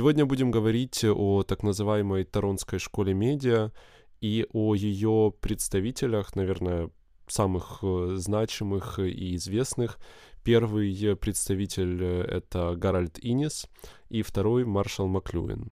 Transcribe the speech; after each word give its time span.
Сегодня 0.00 0.24
будем 0.24 0.50
говорить 0.50 1.04
о 1.04 1.42
так 1.42 1.62
называемой 1.62 2.24
Торонской 2.24 2.78
школе 2.78 3.12
медиа 3.12 3.70
и 4.22 4.46
о 4.50 4.74
ее 4.74 5.30
представителях, 5.42 6.34
наверное, 6.34 6.88
самых 7.26 7.80
э, 7.82 8.14
значимых 8.14 8.98
и 8.98 9.36
известных. 9.36 9.98
Первый 10.42 11.14
представитель— 11.16 12.02
это 12.02 12.76
Гарольд 12.76 13.18
Инис, 13.20 13.68
и 14.08 14.22
второй— 14.22 14.64
Маршал 14.64 15.06
Маклюин. 15.06 15.68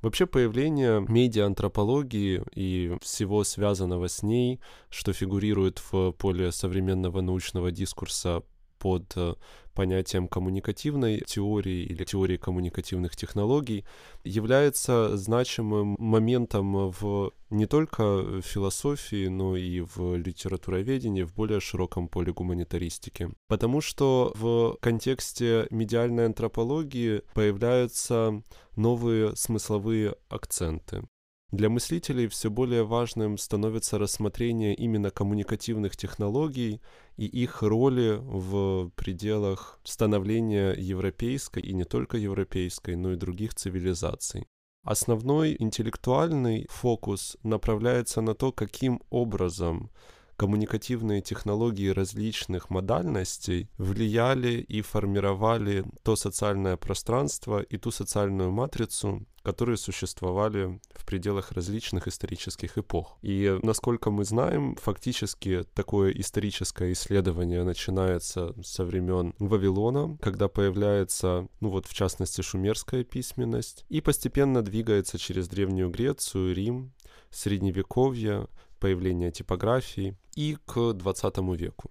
Вообще 0.00 0.24
появление 0.24 1.04
медиаантропологии 1.06 2.44
и 2.54 2.96
всего 3.02 3.44
связанного 3.44 4.08
с 4.08 4.22
ней, 4.22 4.58
что 4.88 5.12
фигурирует 5.12 5.82
в 5.92 6.12
поле 6.12 6.50
современного 6.50 7.20
научного 7.20 7.70
дискурса 7.70 8.42
под 8.78 9.12
э, 9.16 9.34
понятием 9.74 10.26
коммуникативной 10.26 11.20
теории 11.20 11.84
или 11.84 12.04
теории 12.04 12.36
коммуникативных 12.36 13.14
технологий, 13.14 13.84
является 14.24 15.16
значимым 15.16 15.96
моментом 15.98 16.90
в 16.90 17.32
не 17.50 17.66
только 17.66 18.40
философии, 18.42 19.28
но 19.28 19.56
и 19.56 19.80
в 19.80 20.16
литературоведении 20.16 21.22
в 21.22 21.34
более 21.34 21.60
широком 21.60 22.08
поле 22.08 22.32
гуманитаристики. 22.32 23.30
Потому 23.48 23.80
что 23.80 24.32
в 24.34 24.76
контексте 24.80 25.66
медиальной 25.70 26.26
антропологии 26.26 27.22
появляются 27.34 28.42
новые 28.76 29.36
смысловые 29.36 30.16
акценты. 30.28 31.02
Для 31.52 31.68
мыслителей 31.68 32.26
все 32.26 32.50
более 32.50 32.82
важным 32.82 33.38
становится 33.38 33.98
рассмотрение 33.98 34.74
именно 34.74 35.10
коммуникативных 35.10 35.96
технологий 35.96 36.80
и 37.16 37.26
их 37.26 37.62
роли 37.62 38.18
в 38.20 38.90
пределах 38.96 39.78
становления 39.84 40.72
европейской 40.72 41.60
и 41.60 41.72
не 41.72 41.84
только 41.84 42.16
европейской, 42.16 42.96
но 42.96 43.12
и 43.12 43.16
других 43.16 43.54
цивилизаций. 43.54 44.48
Основной 44.82 45.56
интеллектуальный 45.58 46.66
фокус 46.68 47.36
направляется 47.44 48.20
на 48.20 48.34
то, 48.34 48.50
каким 48.50 49.00
образом 49.10 49.90
коммуникативные 50.36 51.20
технологии 51.22 51.88
различных 51.88 52.70
модальностей 52.70 53.68
влияли 53.78 54.60
и 54.60 54.82
формировали 54.82 55.84
то 56.02 56.16
социальное 56.16 56.76
пространство 56.76 57.60
и 57.60 57.76
ту 57.78 57.90
социальную 57.90 58.50
матрицу, 58.52 59.26
которые 59.42 59.76
существовали 59.76 60.80
в 60.94 61.06
пределах 61.06 61.52
различных 61.52 62.08
исторических 62.08 62.78
эпох. 62.78 63.16
И, 63.22 63.58
насколько 63.62 64.10
мы 64.10 64.24
знаем, 64.24 64.74
фактически 64.74 65.64
такое 65.72 66.10
историческое 66.10 66.92
исследование 66.92 67.62
начинается 67.62 68.54
со 68.62 68.84
времен 68.84 69.34
Вавилона, 69.38 70.18
когда 70.20 70.48
появляется, 70.48 71.48
ну 71.60 71.70
вот 71.70 71.86
в 71.86 71.94
частности, 71.94 72.42
шумерская 72.42 73.04
письменность, 73.04 73.84
и 73.88 74.00
постепенно 74.00 74.62
двигается 74.62 75.16
через 75.16 75.48
Древнюю 75.48 75.90
Грецию, 75.90 76.52
Рим, 76.52 76.92
Средневековье, 77.30 78.48
появления 78.78 79.30
типографии 79.30 80.16
и 80.34 80.56
к 80.66 80.92
20 80.92 81.38
веку. 81.58 81.90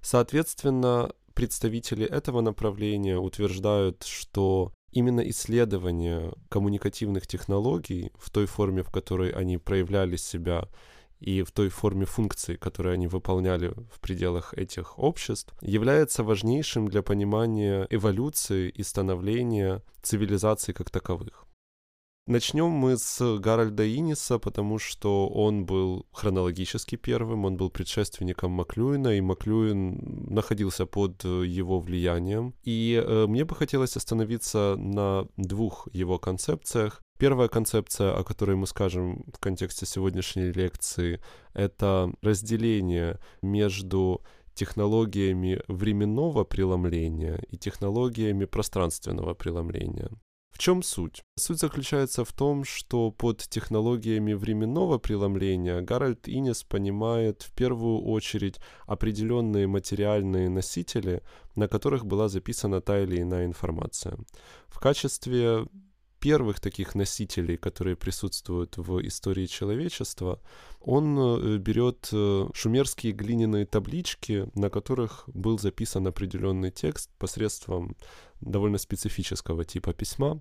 Соответственно, 0.00 1.10
представители 1.34 2.06
этого 2.06 2.40
направления 2.40 3.18
утверждают, 3.18 4.04
что 4.04 4.72
именно 4.92 5.20
исследование 5.28 6.32
коммуникативных 6.48 7.26
технологий 7.26 8.10
в 8.14 8.30
той 8.30 8.46
форме, 8.46 8.82
в 8.82 8.90
которой 8.90 9.30
они 9.30 9.58
проявляли 9.58 10.16
себя, 10.16 10.68
и 11.20 11.42
в 11.42 11.50
той 11.50 11.68
форме 11.68 12.04
функций, 12.04 12.56
которые 12.56 12.94
они 12.94 13.06
выполняли 13.06 13.68
в 13.90 14.00
пределах 14.00 14.54
этих 14.54 14.98
обществ, 14.98 15.54
является 15.62 16.22
важнейшим 16.22 16.88
для 16.88 17.02
понимания 17.02 17.86
эволюции 17.90 18.68
и 18.68 18.82
становления 18.82 19.82
цивилизаций 20.02 20.74
как 20.74 20.90
таковых. 20.90 21.45
Начнем 22.28 22.70
мы 22.70 22.96
с 22.96 23.38
Гарольда 23.38 23.88
Иниса, 23.88 24.40
потому 24.40 24.80
что 24.80 25.28
он 25.28 25.64
был 25.64 26.06
хронологически 26.10 26.96
первым, 26.96 27.44
он 27.44 27.56
был 27.56 27.70
предшественником 27.70 28.50
Маклюина, 28.50 29.16
и 29.16 29.20
Маклюин 29.20 30.26
находился 30.34 30.86
под 30.86 31.22
его 31.22 31.78
влиянием. 31.78 32.52
И 32.64 33.00
э, 33.00 33.26
мне 33.28 33.44
бы 33.44 33.54
хотелось 33.54 33.96
остановиться 33.96 34.74
на 34.76 35.28
двух 35.36 35.86
его 35.92 36.18
концепциях. 36.18 37.00
Первая 37.16 37.46
концепция, 37.46 38.12
о 38.12 38.24
которой 38.24 38.56
мы 38.56 38.66
скажем 38.66 39.22
в 39.32 39.38
контексте 39.38 39.86
сегодняшней 39.86 40.50
лекции, 40.50 41.20
это 41.54 42.12
разделение 42.22 43.20
между 43.40 44.20
технологиями 44.52 45.62
временного 45.68 46.42
преломления 46.42 47.40
и 47.48 47.56
технологиями 47.56 48.46
пространственного 48.46 49.34
преломления. 49.34 50.10
В 50.56 50.58
чем 50.58 50.82
суть? 50.82 51.22
Суть 51.38 51.58
заключается 51.58 52.24
в 52.24 52.32
том, 52.32 52.64
что 52.64 53.10
под 53.10 53.42
технологиями 53.46 54.32
временного 54.32 54.96
преломления 54.96 55.82
Гарольд 55.82 56.30
Инес 56.30 56.62
понимает 56.62 57.42
в 57.42 57.52
первую 57.52 58.00
очередь 58.00 58.58
определенные 58.86 59.66
материальные 59.66 60.48
носители, 60.48 61.22
на 61.56 61.68
которых 61.68 62.06
была 62.06 62.30
записана 62.30 62.80
та 62.80 63.00
или 63.00 63.20
иная 63.20 63.44
информация. 63.44 64.16
В 64.68 64.80
качестве 64.80 65.66
первых 66.26 66.58
таких 66.58 66.96
носителей, 66.96 67.56
которые 67.56 67.94
присутствуют 67.94 68.78
в 68.78 69.00
истории 69.06 69.46
человечества, 69.46 70.40
он 70.80 71.16
э, 71.16 71.58
берет 71.58 72.08
э, 72.12 72.48
шумерские 72.52 73.12
глиняные 73.12 73.64
таблички, 73.64 74.48
на 74.56 74.68
которых 74.68 75.28
был 75.28 75.56
записан 75.56 76.04
определенный 76.08 76.72
текст 76.72 77.10
посредством 77.18 77.96
довольно 78.40 78.78
специфического 78.78 79.64
типа 79.64 79.92
письма, 79.92 80.40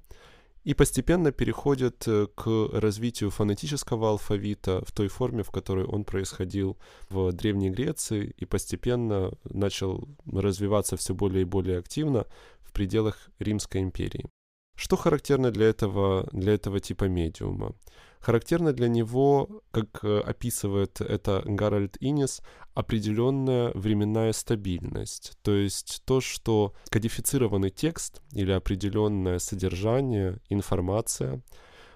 и 0.64 0.74
постепенно 0.74 1.32
переходит 1.32 2.08
э, 2.08 2.26
к 2.34 2.48
развитию 2.74 3.30
фонетического 3.30 4.10
алфавита 4.10 4.84
в 4.88 4.92
той 4.92 5.08
форме, 5.08 5.44
в 5.44 5.52
которой 5.52 5.86
он 5.86 6.04
происходил 6.04 6.78
в 7.10 7.32
Древней 7.32 7.70
Греции, 7.70 8.34
и 8.42 8.46
постепенно 8.46 9.32
начал 9.44 10.10
развиваться 10.26 10.98
все 10.98 11.14
более 11.14 11.44
и 11.44 11.46
более 11.46 11.78
активно 11.78 12.26
в 12.64 12.72
пределах 12.72 13.30
Римской 13.38 13.82
империи. 13.82 14.26
Что 14.76 14.98
характерно 14.98 15.52
для 15.52 15.68
этого, 15.68 16.28
для 16.32 16.54
этого 16.54 16.80
типа 16.80 17.06
медиума? 17.06 17.76
Характерно 18.20 18.74
для 18.74 18.88
него, 18.90 19.62
как 19.72 20.04
э, 20.04 20.20
описывает 20.20 21.00
это 21.00 21.44
Гарольд 21.46 21.96
Инес, 22.00 22.42
определенная 22.74 23.72
временная 23.74 24.34
стабильность. 24.34 25.38
То 25.44 25.54
есть 25.56 26.02
то, 26.06 26.22
что 26.22 26.74
кодифицированный 26.90 27.70
текст 27.70 28.22
или 28.34 28.52
определенное 28.52 29.40
содержание, 29.40 30.40
информация 30.50 31.42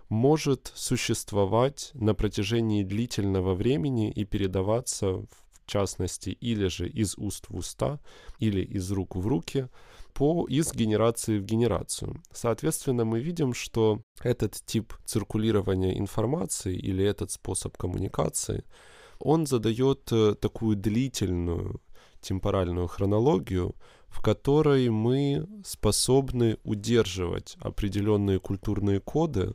может 0.07 0.72
существовать 0.75 1.91
на 1.96 2.13
протяжении 2.13 2.84
длительного 2.84 3.56
времени 3.56 4.11
и 4.11 4.23
передаваться, 4.23 5.13
в 5.13 5.28
частности, 5.66 6.29
или 6.29 6.67
же 6.67 6.88
из 6.88 7.17
уст 7.17 7.46
в 7.50 7.57
уста, 7.57 8.00
или 8.40 8.61
из 8.61 8.90
рук 8.91 9.16
в 9.16 9.28
руки– 9.28 9.67
по, 10.14 10.46
из 10.47 10.74
генерации 10.74 11.40
в 11.40 11.46
генерацию. 11.46 12.22
Соответственно, 12.32 13.06
мы 13.06 13.20
видим, 13.20 13.53
что 13.53 14.02
этот 14.22 14.53
тип 14.66 14.94
циркулирования 15.06 15.97
информации 15.97 16.76
или 16.76 17.03
этот 17.06 17.32
способ 17.32 17.78
коммуникации, 17.78 18.64
он 19.20 19.46
задает 19.46 20.11
э, 20.11 20.35
такую 20.35 20.76
длительную 20.76 21.82
темпоральную 22.22 22.88
хронологию, 22.88 23.76
в 24.08 24.22
которой 24.22 24.90
мы 24.90 25.47
способны 25.66 26.58
удерживать 26.64 27.58
определенные 27.59 28.40
культурные 28.40 29.00
коды 29.00 29.53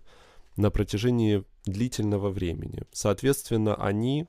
на 0.56 0.70
протяжении 0.70 1.44
длительного 1.64 2.30
времени. 2.30 2.84
Соответственно, 2.92 3.74
они, 3.74 4.26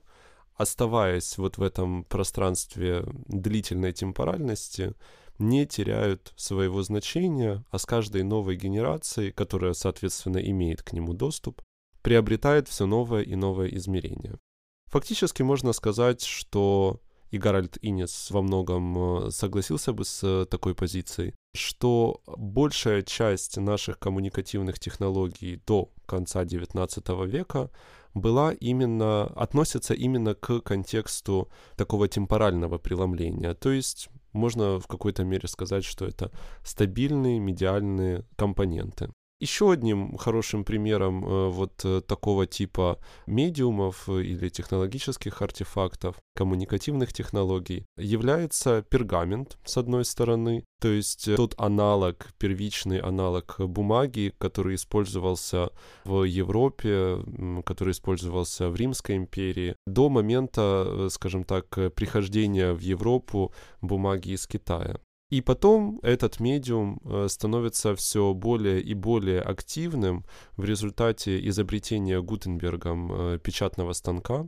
оставаясь 0.56 1.38
вот 1.38 1.58
в 1.58 1.62
этом 1.62 2.04
пространстве 2.04 3.04
длительной 3.26 3.92
темпоральности, 3.92 4.94
не 5.38 5.66
теряют 5.66 6.32
своего 6.36 6.82
значения, 6.82 7.64
а 7.70 7.78
с 7.78 7.84
каждой 7.84 8.22
новой 8.22 8.56
генерацией, 8.56 9.32
которая, 9.32 9.74
соответственно, 9.74 10.38
имеет 10.38 10.82
к 10.82 10.92
нему 10.92 11.12
доступ, 11.12 11.62
приобретает 12.02 12.68
все 12.68 12.86
новое 12.86 13.22
и 13.22 13.34
новое 13.34 13.68
измерение. 13.68 14.38
Фактически 14.86 15.42
можно 15.42 15.72
сказать, 15.72 16.22
что 16.22 17.00
и 17.30 17.38
Гарольд 17.38 17.78
Инес 17.82 18.30
во 18.30 18.42
многом 18.42 19.26
э, 19.26 19.30
согласился 19.30 19.92
бы 19.92 20.04
с 20.04 20.22
э, 20.22 20.46
такой 20.46 20.74
позицией, 20.74 21.34
что 21.54 22.20
большая 22.26 23.02
часть 23.02 23.56
наших 23.56 23.98
коммуникативных 23.98 24.78
технологий 24.78 25.60
до 25.66 25.90
конца 26.06 26.44
XIX 26.44 27.26
века 27.26 27.70
была 28.14 28.52
именно, 28.52 29.24
относится 29.24 29.94
именно 29.94 30.34
к 30.34 30.60
контексту 30.60 31.48
такого 31.76 32.08
темпорального 32.08 32.78
преломления. 32.78 33.54
То 33.54 33.70
есть 33.70 34.08
можно 34.32 34.78
в 34.78 34.86
какой-то 34.86 35.24
мере 35.24 35.48
сказать, 35.48 35.84
что 35.84 36.06
это 36.06 36.30
стабильные 36.62 37.38
медиальные 37.38 38.24
компоненты. 38.36 39.10
Еще 39.38 39.70
одним 39.70 40.16
хорошим 40.16 40.64
примером 40.64 41.22
э, 41.22 41.48
вот 41.50 41.84
э, 41.84 42.00
такого 42.00 42.46
типа 42.46 42.98
медиумов 43.26 44.08
э, 44.08 44.22
или 44.22 44.48
технологических 44.48 45.42
артефактов, 45.42 46.16
коммуникативных 46.34 47.12
технологий, 47.12 47.84
является 47.98 48.80
пергамент, 48.88 49.58
с 49.66 49.76
одной 49.76 50.06
стороны, 50.06 50.64
то 50.80 50.88
есть 50.88 51.28
тот 51.36 51.54
аналог, 51.58 52.28
первичный 52.38 52.98
аналог 52.98 53.56
бумаги, 53.58 54.32
который 54.38 54.76
использовался 54.76 55.70
в 56.04 56.24
Европе, 56.24 57.18
который 57.66 57.90
использовался 57.90 58.70
в 58.70 58.76
Римской 58.76 59.16
империи, 59.16 59.76
до 59.86 60.08
момента, 60.08 61.08
скажем 61.10 61.44
так, 61.44 61.68
прихождения 61.94 62.72
в 62.72 62.80
Европу 62.80 63.52
бумаги 63.82 64.30
из 64.30 64.46
Китая. 64.46 64.98
И 65.28 65.40
потом 65.40 65.98
этот 66.02 66.38
медиум 66.38 67.00
э, 67.04 67.26
становится 67.28 67.96
все 67.96 68.32
более 68.32 68.80
и 68.80 68.94
более 68.94 69.40
активным 69.40 70.24
в 70.56 70.64
результате 70.64 71.44
изобретения 71.48 72.22
Гутенбергом 72.22 73.12
э, 73.12 73.38
печатного 73.38 73.92
станка 73.92 74.46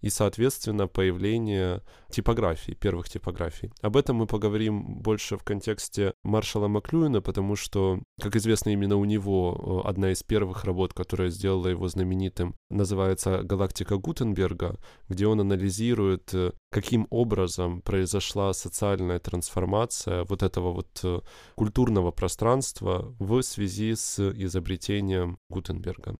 и, 0.00 0.10
соответственно, 0.10 0.86
появление 0.86 1.82
типографий, 2.10 2.74
первых 2.74 3.08
типографий. 3.08 3.72
Об 3.82 3.96
этом 3.96 4.16
мы 4.16 4.26
поговорим 4.26 4.96
больше 4.96 5.36
в 5.36 5.44
контексте 5.44 6.14
Маршала 6.24 6.68
Маклюина, 6.68 7.20
потому 7.20 7.56
что, 7.56 8.00
как 8.20 8.36
известно, 8.36 8.70
именно 8.70 8.96
у 8.96 9.04
него 9.04 9.82
э, 9.84 9.88
одна 9.88 10.12
из 10.12 10.22
первых 10.22 10.64
работ, 10.64 10.92
которая 10.94 11.30
сделала 11.30 11.68
его 11.68 11.88
знаменитым, 11.88 12.54
называется 12.70 13.42
«Галактика 13.42 13.96
Гутенберга», 13.96 14.76
где 15.08 15.26
он 15.26 15.40
анализирует, 15.40 16.32
э, 16.34 16.52
каким 16.70 17.06
образом 17.10 17.82
произошла 17.82 18.52
социальная 18.52 19.18
трансформация 19.18 20.24
вот 20.24 20.42
этого 20.42 20.72
вот 20.72 21.00
э, 21.02 21.20
культурного 21.54 22.10
пространства 22.10 23.14
в 23.18 23.42
связи 23.42 23.94
с 23.94 24.18
изобретением 24.30 25.38
Гутенберга. 25.48 26.16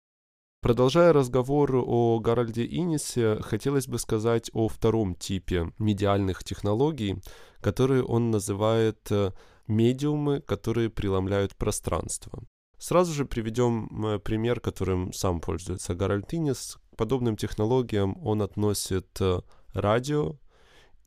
Продолжая 0.63 1.15
разговор 1.15 1.75
о 1.75 2.21
Гарольде 2.21 2.67
Инисе, 2.67 3.39
хотелось 3.41 3.89
бы 3.89 3.99
сказать 3.99 4.51
о 4.53 4.69
втором 4.69 5.15
типе 5.15 5.73
медиальных 5.79 6.45
технологий, 6.45 7.17
которые 7.63 8.05
он 8.05 8.31
называет 8.31 9.11
э, 9.11 9.31
медиумы, 9.67 10.43
которые 10.43 10.91
преломляют 10.91 11.57
пространство. 11.57 12.43
Сразу 12.77 13.15
же 13.15 13.25
приведем 13.25 14.05
э, 14.05 14.19
пример, 14.19 14.61
которым 14.61 15.15
сам 15.15 15.41
пользуется 15.41 15.95
Гарольд 15.95 16.35
Инис. 16.35 16.77
К 16.93 16.97
подобным 16.99 17.37
технологиям 17.37 18.19
он 18.23 18.43
относит 18.43 19.19
э, 19.19 19.41
радио 19.73 20.37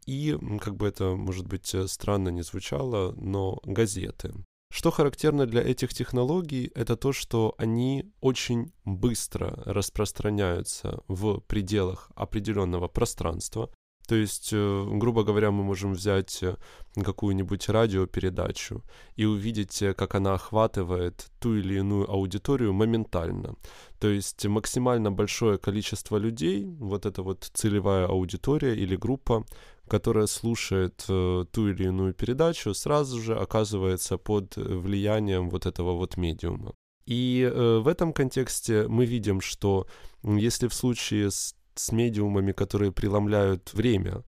и, 0.07 0.35
как 0.61 0.77
бы 0.77 0.87
это, 0.87 1.15
может 1.15 1.45
быть, 1.45 1.75
странно 1.85 2.29
не 2.29 2.41
звучало, 2.41 3.13
но 3.17 3.59
газеты. 3.63 4.33
Что 4.75 4.89
характерно 4.89 5.45
для 5.45 5.61
этих 5.61 5.93
технологий, 5.93 6.71
это 6.73 6.95
то, 6.95 7.13
что 7.13 7.53
они 7.59 8.11
очень 8.21 8.71
быстро 8.85 9.53
распространяются 9.65 11.03
в 11.07 11.41
пределах 11.41 12.09
определенного 12.15 12.87
пространства. 12.87 13.69
То 14.07 14.15
есть, 14.15 14.49
э, 14.51 14.87
грубо 14.93 15.23
говоря, 15.23 15.51
мы 15.51 15.63
можем 15.63 15.93
взять 15.93 16.41
э, 16.41 16.55
какую-нибудь 16.95 17.69
радиопередачу 17.69 18.83
и 19.15 19.25
увидеть, 19.25 19.79
э, 19.83 19.93
как 19.93 20.15
она 20.15 20.33
охватывает 20.33 21.27
ту 21.39 21.55
или 21.55 21.75
иную 21.75 22.09
аудиторию 22.09 22.73
моментально. 22.73 23.53
То 23.99 24.07
есть 24.09 24.43
максимально 24.47 25.11
большое 25.11 25.59
количество 25.59 26.17
людей, 26.17 26.65
вот 26.79 27.05
эта 27.05 27.21
вот 27.21 27.47
целевая 27.53 28.07
аудитория 28.07 28.75
или 28.75 28.95
группа, 28.95 29.45
которая 29.93 30.27
слушает 30.27 31.05
э, 31.07 31.45
ту 31.51 31.69
или 31.69 31.83
иную 31.83 32.13
передачу, 32.13 32.73
сразу 32.73 33.21
же 33.21 33.35
оказывается 33.35 34.17
под 34.17 34.55
влиянием 34.57 35.49
вот 35.51 35.65
этого 35.67 35.93
вот 35.93 36.17
медиума. 36.17 36.73
И 37.05 37.41
э, 37.41 37.77
в 37.77 37.87
этом 37.87 38.11
контексте 38.11 38.87
мы 38.87 39.05
видим, 39.05 39.39
что 39.41 39.85
если 40.23 40.67
в 40.67 40.73
случае 40.73 41.29
с, 41.29 41.55
с 41.75 41.91
медиумами, 41.91 42.53
которые 42.53 42.91
преломляют 42.91 43.73
время, 43.73 44.23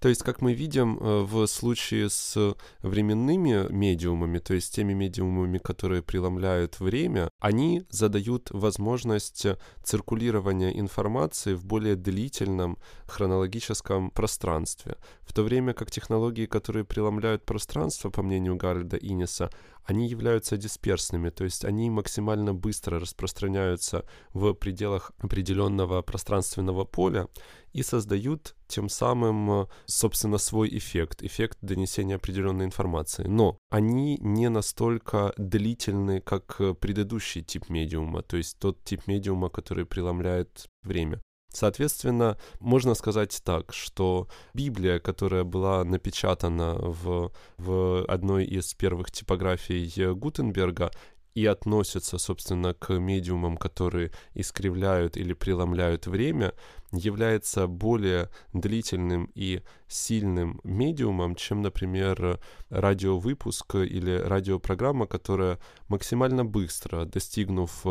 то 0.00 0.10
есть, 0.10 0.22
как 0.22 0.42
мы 0.42 0.52
видим 0.52 0.98
э, 0.98 1.22
в 1.22 1.46
случае 1.46 2.10
с 2.10 2.54
временными 2.82 3.72
медиумами, 3.72 4.38
то 4.38 4.52
есть 4.52 4.74
теми 4.74 4.92
медиумами, 4.92 5.56
которые 5.56 6.02
преломляют 6.02 6.80
время, 6.80 7.30
они 7.40 7.84
задают 7.88 8.50
возможность 8.50 9.46
циркулирования 9.82 10.78
информации 10.78 11.54
в 11.54 11.64
более 11.64 11.96
длительном 11.96 12.76
хронологическом 13.06 14.10
пространстве. 14.10 14.96
В 15.22 15.32
то 15.32 15.42
время 15.42 15.72
как 15.72 15.90
технологии, 15.90 16.44
которые 16.44 16.84
преломляют 16.84 17.46
пространство, 17.46 18.10
по 18.10 18.22
мнению 18.22 18.56
Гарольда 18.56 18.98
Иниса, 18.98 19.50
они 19.86 20.08
являются 20.08 20.56
дисперсными, 20.56 21.30
то 21.30 21.44
есть 21.44 21.64
они 21.64 21.88
максимально 21.90 22.52
быстро 22.52 22.98
распространяются 22.98 24.04
в 24.32 24.52
пределах 24.52 25.12
определенного 25.18 26.02
пространственного 26.02 26.84
поля 26.84 27.28
и 27.76 27.82
создают 27.82 28.56
тем 28.68 28.88
самым, 28.88 29.68
собственно, 29.84 30.38
свой 30.38 30.68
эффект, 30.78 31.22
эффект 31.22 31.58
донесения 31.60 32.16
определенной 32.16 32.64
информации. 32.64 33.24
Но 33.24 33.58
они 33.70 34.16
не 34.22 34.48
настолько 34.48 35.34
длительны, 35.36 36.20
как 36.20 36.56
предыдущий 36.80 37.42
тип 37.42 37.68
медиума, 37.68 38.22
то 38.22 38.38
есть 38.38 38.58
тот 38.58 38.82
тип 38.82 39.06
медиума, 39.06 39.50
который 39.50 39.84
преломляет 39.84 40.68
время. 40.82 41.20
Соответственно, 41.52 42.38
можно 42.60 42.94
сказать 42.94 43.40
так, 43.44 43.74
что 43.74 44.28
Библия, 44.54 44.98
которая 44.98 45.44
была 45.44 45.84
напечатана 45.84 46.74
в, 46.74 47.30
в 47.58 48.04
одной 48.06 48.44
из 48.46 48.72
первых 48.72 49.10
типографий 49.10 50.12
Гутенберга, 50.14 50.90
и 51.36 51.44
относится, 51.44 52.16
собственно, 52.16 52.72
к 52.72 52.94
медиумам, 52.98 53.58
которые 53.58 54.10
искривляют 54.32 55.18
или 55.18 55.34
преломляют 55.34 56.06
время, 56.06 56.54
является 56.96 57.66
более 57.66 58.30
длительным 58.52 59.30
и 59.34 59.62
сильным 59.88 60.60
медиумом, 60.64 61.34
чем, 61.36 61.62
например, 61.62 62.40
радиовыпуск 62.70 63.76
или 63.76 64.18
радиопрограмма, 64.18 65.06
которая 65.06 65.58
максимально 65.88 66.44
быстро, 66.44 67.04
достигнув 67.04 67.84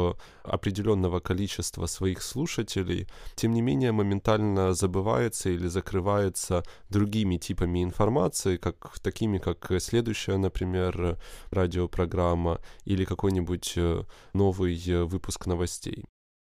определенного 0.44 1.20
количества 1.20 1.86
своих 1.86 2.22
слушателей, 2.22 3.08
тем 3.36 3.54
не 3.54 3.62
менее 3.62 3.92
моментально 3.92 4.74
забывается 4.74 5.50
или 5.50 5.68
закрывается 5.68 6.64
другими 6.90 7.38
типами 7.38 7.84
информации, 7.84 8.58
как, 8.58 9.00
такими 9.00 9.38
как 9.38 9.72
следующая, 9.80 10.38
например, 10.38 11.18
радиопрограмма 11.52 12.60
или 12.84 13.06
какой-нибудь 13.06 13.74
э, 13.78 14.04
новый 14.34 14.82
э, 14.88 15.04
выпуск 15.04 15.46
новостей. 15.46 16.06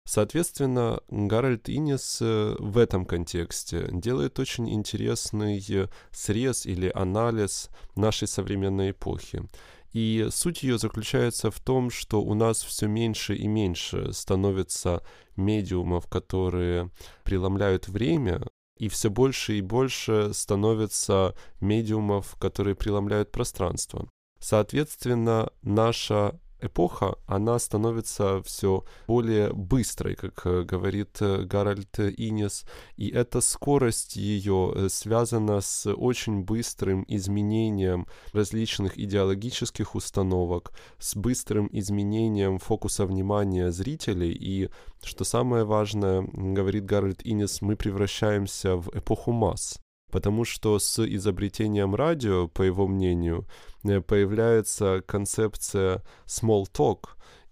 Соответственно, 0.08 1.00
Гарольд 1.10 1.68
Инес 1.68 2.20
э, 2.22 2.56
в 2.58 2.78
этом 2.78 3.04
контексте 3.04 3.90
делает 3.92 4.38
очень 4.38 4.70
интересный 4.72 5.62
э, 5.68 5.88
срез 6.12 6.64
или 6.64 6.90
анализ 6.94 7.68
нашей 7.94 8.26
современной 8.26 8.92
эпохи. 8.92 9.46
И 9.92 10.28
суть 10.30 10.62
ее 10.62 10.78
заключается 10.78 11.50
в 11.50 11.60
том, 11.60 11.90
что 11.90 12.22
у 12.22 12.32
нас 12.32 12.62
все 12.62 12.86
меньше 12.86 13.34
и 13.34 13.46
меньше 13.46 14.14
становится 14.14 15.02
медиумов, 15.36 16.06
которые 16.06 16.90
преломляют 17.22 17.86
время, 17.88 18.40
и 18.78 18.88
все 18.88 19.10
больше 19.10 19.58
и 19.58 19.60
больше 19.60 20.32
становится 20.32 21.34
медиумов, 21.60 22.34
которые 22.36 22.76
преломляют 22.76 23.30
пространство. 23.30 24.08
Соответственно, 24.40 25.50
наша 25.60 26.40
эпоха, 26.60 27.16
она 27.26 27.58
становится 27.58 28.42
все 28.42 28.84
более 29.06 29.52
быстрой, 29.52 30.14
как 30.14 30.46
э, 30.46 30.62
говорит 30.62 31.18
э, 31.20 31.42
Гарольд 31.42 31.98
Инес, 31.98 32.64
и 32.96 33.08
эта 33.08 33.40
скорость 33.40 34.16
ее 34.16 34.72
э, 34.74 34.88
связана 34.88 35.60
с 35.60 35.90
очень 35.90 36.42
быстрым 36.42 37.04
изменением 37.08 38.06
различных 38.32 38.98
идеологических 38.98 39.94
установок, 39.94 40.72
с 40.98 41.16
быстрым 41.16 41.68
изменением 41.72 42.58
фокуса 42.58 43.06
внимания 43.06 43.70
зрителей, 43.70 44.32
и, 44.32 44.70
что 45.02 45.24
самое 45.24 45.64
важное, 45.64 46.22
говорит 46.22 46.84
Гарольд 46.84 47.20
Инес, 47.24 47.62
мы 47.62 47.76
превращаемся 47.76 48.76
в 48.76 48.88
эпоху 48.96 49.32
масс 49.32 49.78
потому 50.10 50.44
что 50.44 50.78
с 50.78 51.04
изобретением 51.04 51.94
радио, 51.94 52.48
по 52.48 52.62
его 52.62 52.86
мнению, 52.86 53.46
э, 53.84 54.00
появляется 54.00 55.02
концепция 55.06 56.02
small 56.26 56.66
talk, 56.72 57.08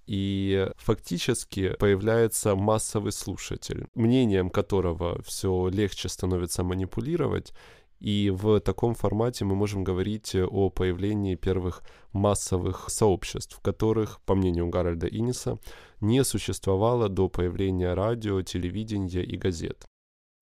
и 0.06 0.68
фактически 0.76 1.74
появляется 1.78 2.54
массовый 2.54 3.12
слушатель, 3.12 3.88
мнением 3.94 4.50
которого 4.50 5.20
все 5.22 5.68
легче 5.68 6.08
становится 6.08 6.62
манипулировать, 6.62 7.52
и 7.98 8.30
в 8.30 8.60
таком 8.60 8.94
формате 8.94 9.44
мы 9.44 9.54
можем 9.54 9.82
говорить 9.82 10.34
о 10.34 10.70
появлении 10.70 11.34
первых 11.34 11.82
массовых 12.12 12.88
сообществ, 12.88 13.58
которых, 13.60 14.20
по 14.26 14.34
мнению 14.34 14.68
Гарольда 14.68 15.06
Иниса, 15.06 15.58
не 16.00 16.22
существовало 16.24 17.08
до 17.08 17.28
появления 17.28 17.94
радио, 17.94 18.42
телевидения 18.42 19.24
и 19.24 19.36
газет. 19.36 19.86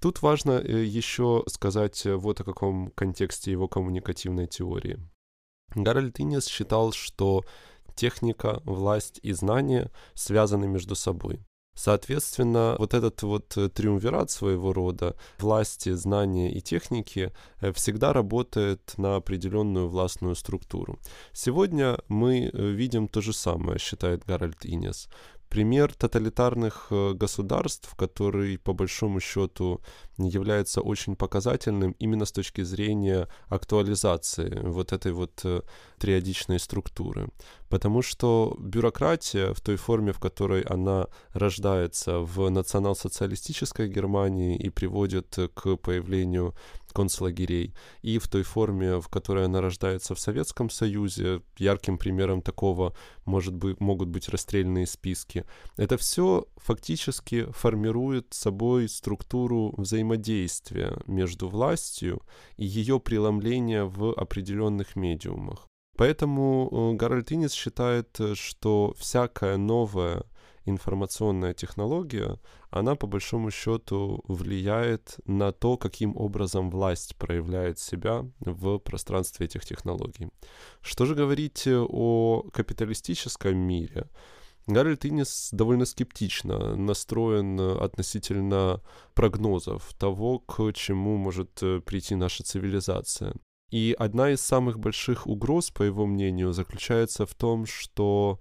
Тут 0.04 0.20
важно 0.20 0.60
э, 0.60 0.84
еще 0.84 1.44
сказать 1.46 2.04
э, 2.04 2.14
вот 2.14 2.38
о 2.38 2.44
каком 2.44 2.90
контексте 2.90 3.50
его 3.50 3.68
коммуникативной 3.68 4.46
теории. 4.46 4.98
Гарольд 5.74 6.20
Инес 6.20 6.46
считал, 6.46 6.92
что 6.92 7.42
техника, 7.94 8.60
власть 8.66 9.18
и 9.22 9.32
знания 9.32 9.90
связаны 10.12 10.66
между 10.66 10.94
собой. 10.94 11.40
Соответственно, 11.74 12.76
вот 12.78 12.92
этот 12.92 13.22
вот 13.22 13.56
э, 13.56 13.70
триумвират 13.70 14.30
своего 14.30 14.74
рода 14.74 15.16
власти, 15.38 15.94
знания 15.94 16.52
и 16.52 16.60
техники 16.60 17.32
всегда 17.72 18.12
работает 18.12 18.92
на 18.98 19.16
определенную 19.16 19.88
властную 19.88 20.34
структуру. 20.34 20.98
Сегодня 21.32 21.96
мы 22.08 22.50
видим 22.52 23.08
то 23.08 23.22
же 23.22 23.32
самое, 23.32 23.78
считает 23.78 24.26
Гарольд 24.26 24.66
Инес 24.66 25.08
пример 25.54 25.94
тоталитарных 25.94 26.88
э, 26.90 27.12
государств, 27.14 27.94
который 27.96 28.58
по 28.58 28.72
большому 28.72 29.20
счету 29.20 29.80
является 30.18 30.80
очень 30.80 31.14
показательным 31.14 31.94
именно 32.00 32.24
с 32.24 32.32
точки 32.32 32.64
зрения 32.64 33.28
актуализации 33.46 34.60
вот 34.64 34.92
этой 34.92 35.12
вот 35.12 35.44
э, 35.44 35.60
триадичной 35.98 36.58
структуры. 36.58 37.28
Потому 37.68 38.02
что 38.02 38.56
бюрократия 38.58 39.54
в 39.54 39.60
той 39.60 39.76
форме, 39.76 40.12
в 40.12 40.18
которой 40.18 40.62
она 40.62 41.06
рождается 41.32 42.18
в 42.18 42.50
национал-социалистической 42.50 43.88
Германии 43.88 44.56
и 44.56 44.70
приводит 44.70 45.38
к 45.54 45.76
появлению 45.76 46.54
концлагерей, 46.94 47.74
и 48.02 48.18
в 48.18 48.28
той 48.28 48.42
форме, 48.42 49.00
в 49.00 49.08
которой 49.08 49.44
она 49.44 49.60
рождается 49.60 50.14
в 50.14 50.20
Советском 50.20 50.70
Союзе, 50.70 51.42
ярким 51.58 51.98
примером 51.98 52.40
такого 52.40 52.94
может 53.24 53.54
быть, 53.54 53.80
могут 53.80 54.08
быть 54.08 54.28
расстрельные 54.28 54.86
списки. 54.86 55.44
Это 55.76 55.96
все 55.96 56.46
фактически 56.56 57.46
формирует 57.52 58.32
собой 58.32 58.88
структуру 58.88 59.74
взаимодействия 59.76 60.96
между 61.06 61.48
властью 61.48 62.22
и 62.56 62.64
ее 62.64 63.00
преломления 63.00 63.84
в 63.84 64.12
определенных 64.12 64.96
медиумах. 64.96 65.68
Поэтому 65.96 66.68
э, 66.70 66.96
Гарольд 66.96 67.32
Иннис 67.32 67.52
считает, 67.52 68.18
что 68.34 68.94
всякая 68.98 69.56
новая 69.56 70.24
информационная 70.64 71.54
технология, 71.54 72.38
она 72.70 72.94
по 72.96 73.06
большому 73.06 73.50
счету 73.50 74.24
влияет 74.28 75.18
на 75.26 75.52
то, 75.52 75.76
каким 75.76 76.16
образом 76.16 76.70
власть 76.70 77.16
проявляет 77.16 77.78
себя 77.78 78.24
в 78.40 78.78
пространстве 78.78 79.46
этих 79.46 79.64
технологий. 79.64 80.28
Что 80.80 81.06
же 81.06 81.14
говорить 81.14 81.66
о 81.68 82.44
капиталистическом 82.52 83.56
мире? 83.56 84.08
Гарольд 84.66 85.04
Иннес 85.04 85.50
довольно 85.52 85.84
скептично 85.84 86.74
настроен 86.74 87.60
относительно 87.60 88.80
прогнозов 89.12 89.92
того, 89.98 90.38
к 90.38 90.72
чему 90.72 91.18
может 91.18 91.62
прийти 91.84 92.14
наша 92.14 92.44
цивилизация. 92.44 93.34
И 93.70 93.94
одна 93.98 94.30
из 94.30 94.40
самых 94.40 94.78
больших 94.78 95.26
угроз, 95.26 95.70
по 95.70 95.82
его 95.82 96.06
мнению, 96.06 96.52
заключается 96.52 97.26
в 97.26 97.34
том, 97.34 97.66
что 97.66 98.38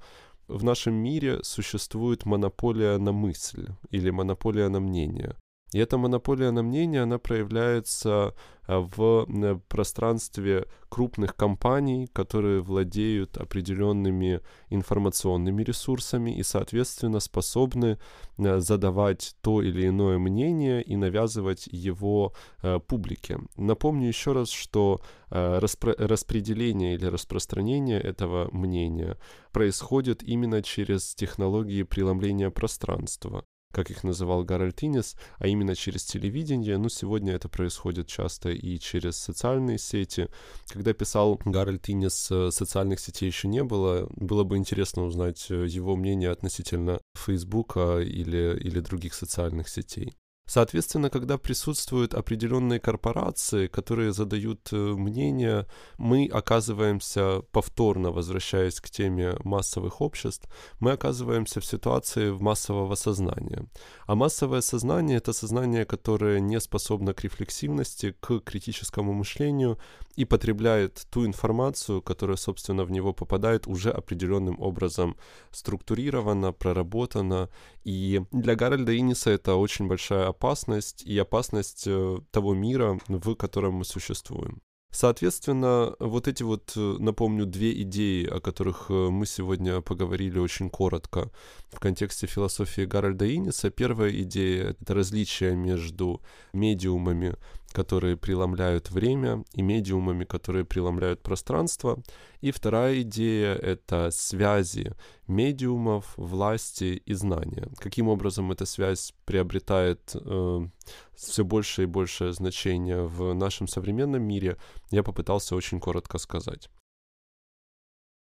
в 0.48 0.64
нашем 0.64 0.94
мире 0.94 1.40
существует 1.44 2.26
монополия 2.26 2.98
на 2.98 3.12
мысль 3.12 3.70
или 3.90 4.10
монополия 4.10 4.70
на 4.70 4.80
мнение. 4.80 5.36
И 5.72 5.80
эта 5.80 5.98
монополия 5.98 6.52
на 6.52 6.62
мнение, 6.62 7.02
она 7.02 7.18
проявляется 7.18 8.36
в 8.68 9.26
э, 9.28 9.60
пространстве 9.68 10.66
крупных 10.90 11.36
компаний, 11.36 12.08
которые 12.14 12.62
владеют 12.62 13.38
определенными 13.38 14.42
информационными 14.70 15.64
ресурсами 15.64 16.38
и, 16.38 16.44
соответственно, 16.44 17.20
способны 17.20 18.00
э, 18.38 18.60
задавать 18.60 19.36
то 19.42 19.62
или 19.62 19.88
иное 19.88 20.18
мнение 20.18 20.82
и 20.82 20.96
навязывать 20.96 21.68
его 21.72 22.34
э, 22.62 22.80
публике. 22.80 23.40
Напомню 23.58 24.08
еще 24.08 24.34
раз, 24.34 24.50
что 24.50 25.02
распро- 25.30 25.96
распределение 25.98 26.94
или 26.94 27.06
распространение 27.06 28.00
этого 28.00 28.50
мнения 28.52 29.18
происходит 29.52 30.22
именно 30.22 30.62
через 30.62 31.16
технологии 31.16 31.82
преломления 31.82 32.52
пространства 32.52 33.44
как 33.74 33.90
их 33.90 34.04
называл 34.04 34.44
Гарольд 34.44 34.84
Иннес, 34.84 35.16
а 35.40 35.48
именно 35.48 35.76
через 35.76 36.06
телевидение. 36.06 36.78
Ну, 36.78 36.88
сегодня 36.90 37.34
это 37.34 37.50
происходит 37.50 38.08
часто 38.08 38.50
и 38.50 38.80
через 38.80 39.18
социальные 39.18 39.80
сети. 39.80 40.30
Когда 40.68 40.94
писал 40.94 41.40
Гарольд 41.44 41.90
Иннес, 41.90 42.30
э, 42.32 42.52
социальных 42.52 43.00
сетей 43.00 43.28
еще 43.28 43.48
не 43.48 43.64
было. 43.64 44.08
Было 44.16 44.44
бы 44.44 44.58
интересно 44.58 45.04
узнать 45.04 45.48
э, 45.50 45.66
его 45.68 45.96
мнение 45.96 46.30
относительно 46.30 47.02
Фейсбука 47.16 48.00
или, 48.00 48.58
или 48.60 48.80
других 48.80 49.14
социальных 49.16 49.68
сетей. 49.68 50.14
Соответственно, 50.46 51.10
когда 51.10 51.38
присутствуют 51.38 52.14
определенные 52.14 52.80
корпорации, 52.80 53.68
которые 53.68 54.12
задают 54.12 54.74
э, 54.74 54.76
мнение, 54.76 55.68
мы 55.98 56.30
оказываемся, 56.34 57.44
повторно 57.52 58.12
возвращаясь 58.12 58.82
к 58.82 58.90
теме 58.90 59.36
массовых 59.46 60.02
обществ, 60.02 60.50
мы 60.82 60.92
оказываемся 60.92 61.62
в 61.62 61.66
ситуации 61.66 62.32
массового 62.32 62.96
сознания. 62.96 63.66
А 64.06 64.16
массовое 64.16 64.62
сознание— 64.62 65.18
это 65.20 65.32
сознание, 65.32 65.86
которое 65.86 66.42
не 66.42 66.60
способно 66.60 67.14
к 67.14 67.24
рефлексивности, 67.24 68.14
к 68.20 68.40
критическому 68.42 69.14
мышлению 69.14 69.80
и 70.18 70.26
потребляет 70.26 71.08
ту 71.10 71.26
информацию, 71.26 72.02
которая, 72.02 72.38
собственно, 72.38 72.84
в 72.84 72.92
него 72.92 73.14
попадает, 73.14 73.66
уже 73.66 73.92
определенным 73.92 74.60
образом 74.60 75.16
структурирована, 75.52 76.52
проработана. 76.52 77.50
И 77.84 78.22
для 78.32 78.56
Гарольда 78.56 78.98
Инниса 78.98 79.32
это 79.32 79.56
очень 79.56 79.88
большая 79.88 80.28
опасность 80.28 81.04
и 81.04 81.18
опасность 81.18 81.84
э, 81.86 82.18
того 82.32 82.54
мира, 82.54 83.00
в 83.08 83.36
котором 83.36 83.76
мы 83.76 83.86
существуем. 83.86 84.62
Соответственно, 84.94 85.96
вот 86.00 86.28
эти 86.28 86.44
вот, 86.44 86.74
э, 86.76 86.96
напомню, 87.00 87.48
две 87.48 87.82
идеи, 87.82 88.28
о 88.28 88.40
которых 88.40 88.86
э, 88.90 88.94
мы 88.94 89.26
сегодня 89.26 89.82
поговорили 89.82 90.38
очень 90.38 90.70
коротко 90.70 91.32
в 91.72 91.80
контексте 91.80 92.28
философии 92.28 92.84
Гарольда 92.84 93.26
Инниса. 93.34 93.72
Первая 93.72 94.12
идея— 94.22 94.76
это 94.80 94.94
различие 94.94 95.56
между 95.56 96.22
медиумами, 96.54 97.36
которые 97.74 98.16
преломляют 98.16 98.92
время, 98.92 99.44
и 99.54 99.62
медиумами, 99.62 100.24
которые 100.24 100.64
преломляют 100.64 101.22
пространство. 101.22 102.02
И 102.42 102.52
вторая 102.52 103.02
идея— 103.02 103.54
это 103.62 104.10
связи 104.12 104.94
медиумов, 105.28 106.14
власти 106.18 107.02
и 107.06 107.14
знания. 107.14 107.68
Каким 107.78 108.08
образом 108.08 108.52
эта 108.52 108.66
связь 108.66 109.14
приобретает 109.26 110.16
э, 110.16 110.68
все 111.16 111.44
больше 111.44 111.84
и 111.84 111.88
большее 111.88 112.34
значение 112.34 113.04
в 113.06 113.34
нашем 113.34 113.68
современном 113.68 114.24
мире, 114.24 114.58
я 114.92 115.04
попытался 115.04 115.56
очень 115.56 115.80
коротко 115.80 116.18
сказать. 116.18 116.70